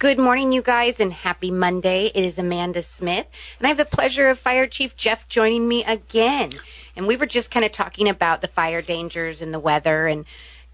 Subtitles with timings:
[0.00, 2.12] Good morning, you guys, and happy Monday.
[2.14, 3.26] It is Amanda Smith,
[3.58, 6.60] and I have the pleasure of Fire Chief Jeff joining me again.
[6.94, 10.24] And we were just kind of talking about the fire dangers and the weather and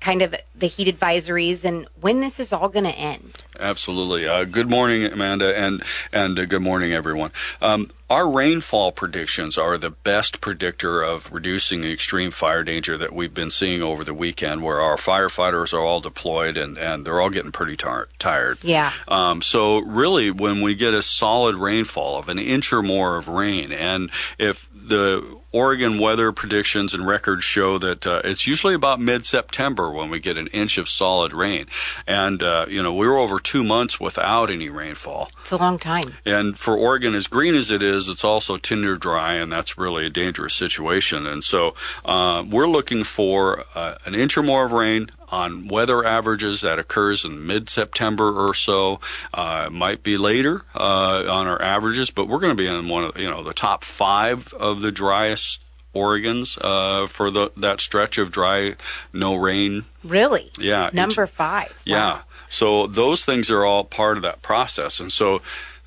[0.00, 3.42] kind of the heat advisories and when this is all going to end.
[3.58, 4.28] Absolutely.
[4.28, 7.30] Uh, good morning, Amanda, and and uh, good morning, everyone.
[7.62, 13.12] Um, our rainfall predictions are the best predictor of reducing the extreme fire danger that
[13.14, 17.20] we've been seeing over the weekend, where our firefighters are all deployed and, and they're
[17.20, 18.58] all getting pretty tar- tired.
[18.62, 18.92] Yeah.
[19.08, 23.28] Um, so, really, when we get a solid rainfall of an inch or more of
[23.28, 29.00] rain, and if the Oregon weather predictions and records show that uh, it's usually about
[29.00, 31.66] mid-September when we get an inch of solid rain,
[32.08, 35.30] and uh, you know we were over two months without any rainfall.
[35.42, 36.14] It's a long time.
[36.24, 40.06] And for Oregon, as green as it is, it's also tinder dry, and that's really
[40.06, 41.24] a dangerous situation.
[41.24, 46.04] And so uh, we're looking for uh, an inch or more of rain on weather
[46.04, 49.00] averages that occurs in mid-September or so.
[49.32, 53.04] Uh, might be later uh, on our averages, but we're going to be in one
[53.04, 55.60] of you know the top five of the driest
[55.92, 58.76] Oregon's uh, for the that stretch of dry,
[59.12, 59.84] no rain.
[60.04, 60.50] Really?
[60.58, 60.90] Yeah.
[60.92, 61.70] Number five.
[61.70, 61.74] Wow.
[61.84, 62.22] Yeah.
[62.48, 65.42] So those things are all part of that process, and so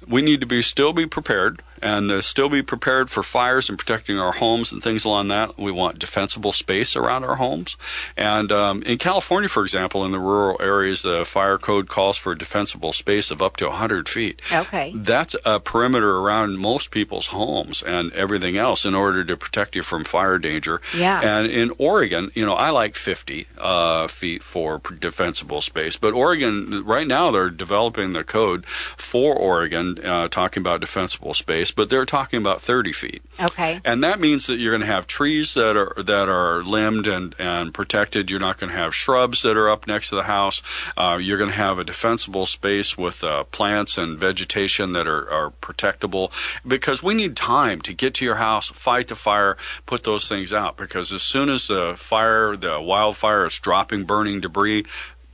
[0.06, 3.78] we need to be still be prepared and uh, still be prepared for fires and
[3.78, 5.58] protecting our homes and things along that.
[5.58, 7.78] We want defensible space around our homes.
[8.16, 12.32] And um, in California, for example, in the rural areas, the fire code calls for
[12.32, 14.42] a defensible space of up to 100 feet.
[14.52, 14.94] Okay.
[14.96, 19.84] That's a perimeter around most people's homes and everything else in order to protect you
[19.84, 20.82] from fire danger.
[20.96, 21.22] Yeah.
[21.22, 26.84] And in Oregon, you know, I like 50 uh, feet for defensible space, but Oregon,
[26.86, 32.06] right now, they're developing the code for Oregon, uh, talking about defensible space, but they're
[32.06, 33.22] talking about 30 feet.
[33.40, 33.82] Okay.
[33.86, 37.36] And that means that you're going to have trees that are that are limbed and,
[37.40, 38.30] and protected.
[38.30, 40.62] You're not going to have shrubs that are up next to the house.
[40.96, 45.30] Uh, you're going to have a defensible space with uh, plants and vegetation that are,
[45.32, 46.32] are protectable
[46.66, 50.54] because we need time to get to your house, fight the fire, put those things
[50.54, 50.78] out.
[50.78, 54.86] Because as soon as the fire, the wildfire is dropping burning debris,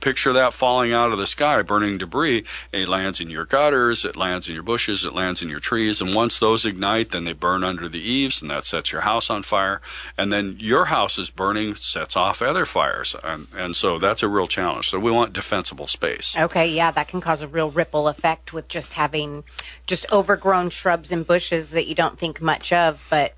[0.04, 2.44] picture that falling out of the sky, burning debris.
[2.72, 6.02] It lands in your gutters, it lands in your bushes, it lands in your trees,
[6.02, 9.30] and once those ignite, then they burn under the eaves, and that sets your house
[9.30, 9.80] on fire.
[10.18, 14.28] And then your house is burning, sets off other fires, and and so that's a
[14.28, 14.90] real challenge.
[14.90, 16.36] So we want defensible space.
[16.36, 19.42] Okay, yeah, that can cause a real ripple effect with just having
[19.86, 23.32] just overgrown shrubs and bushes that you don't think much of, but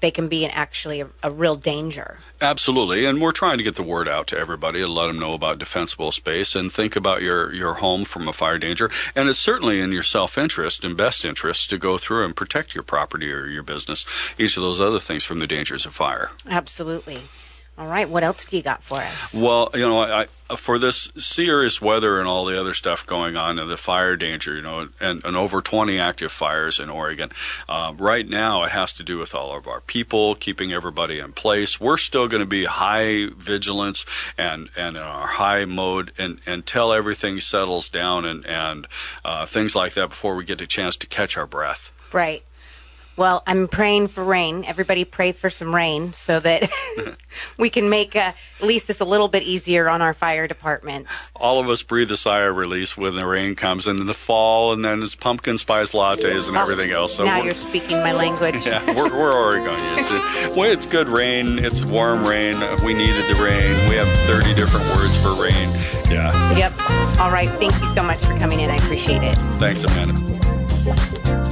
[0.00, 2.18] they can be an, actually a, a, real danger.
[2.40, 5.32] Absolutely, and we're trying to get the word out to everybody to let them know
[5.32, 8.90] about defensible space and think about your your home from a fire danger.
[9.14, 12.74] And it's certainly in your self interest and best interest to go through and protect
[12.74, 14.04] your property or your business,
[14.38, 16.30] each of those other things from the dangers of fire.
[16.48, 17.22] Absolutely.
[17.78, 19.34] All right, what else do you got for us?
[19.34, 20.26] Well, you know, I,
[20.56, 24.56] for this serious weather and all the other stuff going on and the fire danger,
[24.56, 27.30] you know, and, and over 20 active fires in Oregon.
[27.68, 31.32] Uh, right now, it has to do with all of our people, keeping everybody in
[31.32, 31.80] place.
[31.80, 34.04] We're still going to be high vigilance
[34.36, 38.86] and, and in our high mode and, until everything settles down and, and
[39.24, 41.92] uh, things like that before we get a chance to catch our breath.
[42.12, 42.42] Right.
[43.18, 44.64] Well, I'm praying for rain.
[44.64, 46.70] Everybody pray for some rain so that
[47.58, 51.32] we can make uh, at least this a little bit easier on our fire departments.
[51.34, 54.14] All of us breathe a sigh of release when the rain comes and in the
[54.14, 57.16] fall, and then it's pumpkin spice lattes and Oh, everything else.
[57.16, 58.54] So now you're speaking my language.
[58.64, 60.46] yeah, we're, we're Oregonians.
[60.46, 61.58] It, well, it's good rain.
[61.58, 62.54] It's warm rain.
[62.84, 63.88] We needed the rain.
[63.88, 65.70] We have 30 different words for rain.
[66.08, 66.56] Yeah.
[66.56, 66.72] Yep.
[67.18, 67.50] All right.
[67.58, 68.70] Thank you so much for coming in.
[68.70, 69.34] I appreciate it.
[69.58, 71.47] Thanks, Amanda.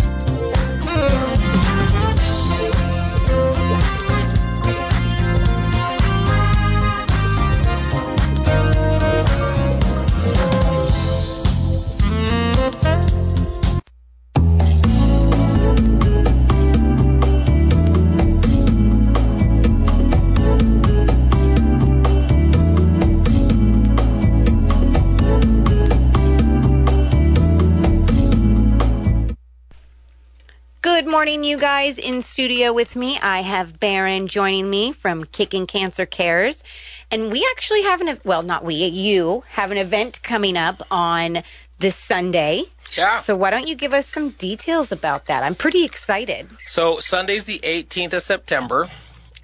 [30.96, 31.98] Good morning, you guys.
[31.98, 36.62] In studio with me, I have Baron joining me from Kicking Cancer Cares.
[37.10, 41.42] And we actually have an, well, not we, you have an event coming up on
[41.80, 42.62] this Sunday.
[42.96, 43.20] Yeah.
[43.20, 45.42] So why don't you give us some details about that?
[45.42, 46.56] I'm pretty excited.
[46.66, 48.88] So Sunday's the 18th of September,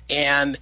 [0.08, 0.58] and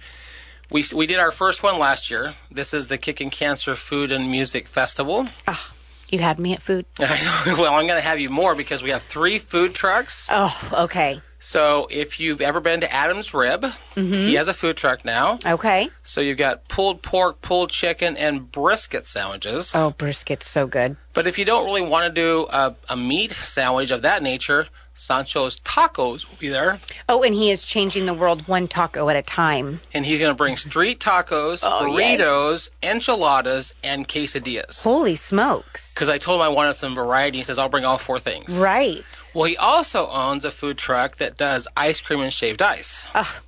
[0.69, 2.33] we we did our first one last year.
[2.51, 5.29] This is the Kicking Cancer Food and Music Festival.
[5.47, 5.71] Ah,
[6.11, 6.85] You had me at food.
[6.99, 10.27] Well, I'm going to have you more because we have three food trucks.
[10.29, 11.21] Oh, okay.
[11.39, 14.13] So if you've ever been to Adam's Rib, mm-hmm.
[14.13, 15.39] he has a food truck now.
[15.43, 15.89] Okay.
[16.03, 19.73] So you've got pulled pork, pulled chicken, and brisket sandwiches.
[19.73, 20.97] Oh, brisket's so good.
[21.13, 24.67] But if you don't really want to do a, a meat sandwich of that nature,
[25.01, 26.79] Sancho's Tacos will be there.
[27.09, 29.81] Oh, and he is changing the world one taco at a time.
[29.95, 32.19] And he's going to bring street tacos, Oh, yes.
[32.21, 34.83] burritos, enchiladas, and quesadillas.
[34.83, 35.91] Holy smokes.
[35.95, 37.39] Because I told him I wanted some variety.
[37.39, 38.55] He says, I'll bring all four things.
[38.55, 39.03] Right.
[39.33, 43.07] Well, he also owns a food truck that does ice cream and shaved ice.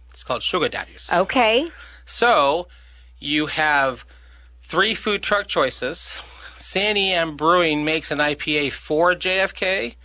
[0.10, 1.12] It's called Sugar Daddies.
[1.14, 1.70] Okay.
[2.06, 2.68] So
[3.20, 4.06] you have
[4.64, 6.18] three food truck choices.
[6.58, 9.96] Santiam Brewing makes an IPA for JFK,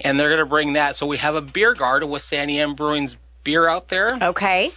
[0.00, 0.96] and they're going to bring that.
[0.96, 4.16] So we have a beer garden with Santiam Brewing's beer out there.
[4.20, 4.72] Okay.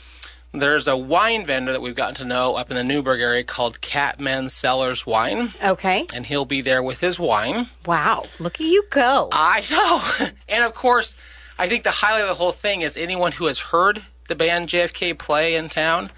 [0.54, 3.82] There's a wine vendor that we've gotten to know up in the Newberg area called
[3.82, 6.08] Catman Cellars Wine, Okay.
[6.14, 7.68] and he'll be there with his wine.
[7.86, 8.26] Wow.
[8.40, 9.30] Look at you go.
[9.32, 10.28] I know.
[10.50, 11.16] and of course,
[11.60, 14.70] I think the highlight of the whole thing is anyone who has heard the band
[14.70, 16.12] JFK play in town,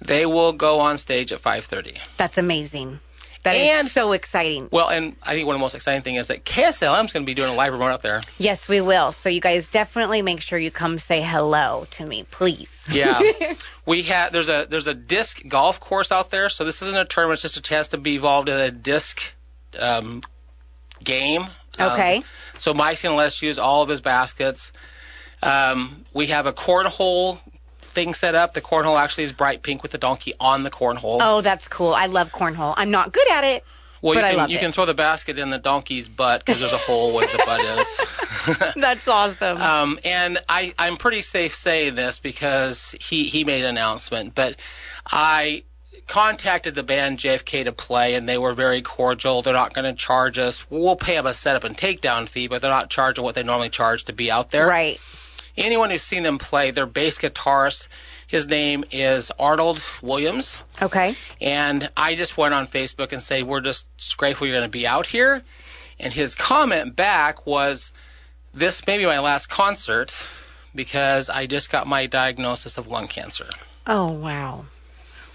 [0.00, 1.98] they will go on stage at 5:30.
[2.16, 3.00] That's amazing.
[3.44, 4.68] That is And- so exciting.
[4.72, 7.24] Well, and I think one of the most exciting thing is that KSLM is going
[7.24, 8.20] to be doing a live remote out there.
[8.38, 9.12] Yes, we will.
[9.12, 12.84] So you guys definitely make sure you come say hello to me, please.
[12.90, 13.20] Yeah,
[13.86, 16.48] we have there's a there's a disc golf course out there.
[16.48, 19.22] So this isn't a tournament; it's just a chance to be involved in a disc
[19.78, 20.22] um,
[21.04, 21.42] game.
[21.78, 22.22] Um, Okay.
[22.58, 24.72] so Mike's going to let us use all of his baskets.
[25.42, 27.38] Um, we have a cornhole
[27.80, 28.54] thing set up.
[28.54, 31.18] The cornhole actually is bright pink with the donkey on the cornhole.
[31.20, 31.94] Oh, that's cool.
[31.94, 32.74] I love cornhole.
[32.76, 33.64] I'm not good at it,
[34.00, 36.60] well, but you I can you can throw the basket in the donkey's butt because
[36.60, 38.00] there's a hole where the butt is.
[38.76, 39.60] That's awesome.
[39.60, 44.56] Um, and I, I'm pretty safe saying this because he, he made an announcement, but
[45.06, 45.64] I
[46.06, 49.42] contacted the band JFK to play and they were very cordial.
[49.42, 50.70] They're not going to charge us.
[50.70, 53.68] We'll pay them a setup and takedown fee, but they're not charging what they normally
[53.68, 54.66] charge to be out there.
[54.66, 54.98] right.
[55.58, 57.88] Anyone who's seen them play, their bass guitarist,
[58.26, 60.62] his name is Arnold Williams.
[60.80, 61.16] Okay.
[61.40, 64.86] And I just went on Facebook and say, we're just grateful you're going to be
[64.86, 65.42] out here.
[65.98, 67.90] And his comment back was,
[68.54, 70.14] this may be my last concert
[70.74, 73.48] because I just got my diagnosis of lung cancer.
[73.86, 74.66] Oh, wow.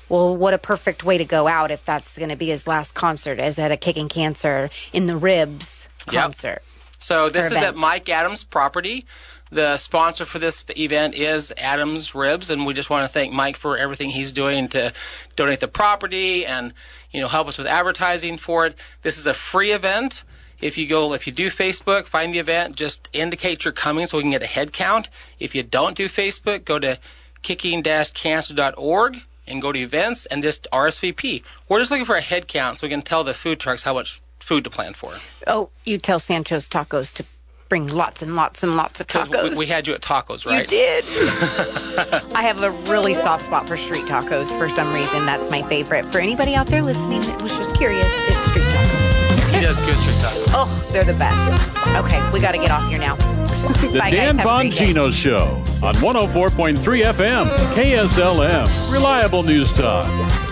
[0.07, 2.93] Well, what a perfect way to go out if that's going to be his last
[2.93, 6.61] concert, is at a kicking cancer in the ribs concert.
[6.61, 6.63] Yep.
[6.99, 7.65] So this is event.
[7.65, 9.05] at Mike Adams' property.
[9.53, 13.55] The sponsor for this event is Adams Ribs, and we just want to thank Mike
[13.55, 14.91] for everything he's doing to
[15.35, 16.73] donate the property and
[17.11, 18.75] you know help us with advertising for it.
[19.03, 20.23] This is a free event.
[20.59, 24.17] If you go, if you do Facebook, find the event, just indicate you're coming so
[24.17, 25.11] we can get a head count.
[25.39, 26.97] If you don't do Facebook, go to
[27.43, 31.43] kicking-cancer.org and go to events and just RSVP.
[31.69, 33.93] We're just looking for a head count so we can tell the food trucks how
[33.93, 35.13] much food to plan for.
[35.45, 37.25] Oh, you tell Sancho's Tacos to
[37.73, 39.49] bring lots and lots and lots of tacos.
[39.49, 40.61] we, we had you at tacos, right?
[40.61, 41.03] You did.
[42.35, 45.25] I have a really soft spot for street tacos for some reason.
[45.25, 46.05] That's my favorite.
[46.11, 49.55] For anybody out there listening that was just curious, it's street tacos.
[49.55, 50.45] He does good street tacos.
[50.49, 51.97] Oh, they're the best.
[51.97, 53.15] Okay, we got to get off here now.
[53.15, 54.11] The Bye.
[54.11, 54.49] Dan Have a.
[54.49, 55.47] Bongino Show
[55.83, 58.93] on 104.3 FM, KSLM.
[58.93, 60.42] Reliable news talk.